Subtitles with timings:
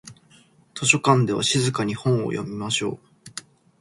[0.73, 2.99] 図書館では静かに本を読みましょう。